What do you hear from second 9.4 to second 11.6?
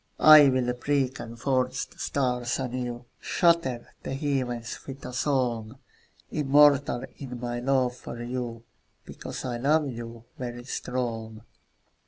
I love you, very strong.